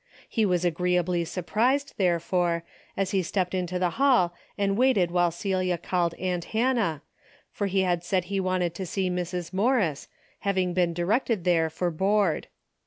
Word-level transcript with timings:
He 0.27 0.47
was 0.47 0.65
agreeably 0.65 1.23
surprised, 1.25 1.93
therefore, 1.97 2.63
as 2.97 3.11
he 3.11 3.21
stepped 3.21 3.53
into 3.53 3.77
the 3.77 3.91
hall 4.01 4.33
and 4.57 4.75
waited 4.75 5.11
while 5.11 5.29
Celia 5.29 5.77
called 5.77 6.15
aunt 6.15 6.45
Hannah, 6.45 7.03
for 7.51 7.67
he 7.67 7.81
had 7.81 8.03
said 8.03 8.23
he 8.23 8.39
wanted 8.39 8.73
to 8.73 8.85
see 8.87 9.11
Mrs. 9.11 9.53
Morris, 9.53 10.07
having 10.39 10.73
been 10.73 10.95
directed 10.95 11.43
there 11.43 11.69
for 11.69 11.91
board. 11.91 12.47